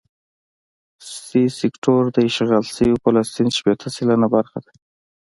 سي 1.25 1.41
سیکټور 1.59 2.03
د 2.11 2.17
اشغال 2.29 2.65
شوي 2.75 2.95
فلسطین 3.03 3.47
شپېته 3.57 3.87
سلنه 3.95 4.27
برخه 4.35 4.57
ده. 4.65 4.71